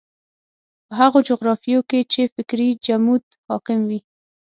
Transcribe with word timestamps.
په 0.85 0.93
هغو 0.99 1.19
جغرافیو 1.29 1.79
کې 1.89 1.99
چې 2.11 2.21
فکري 2.35 2.69
جمود 2.85 3.23
حاکم 3.47 3.79
وي. 3.89 3.99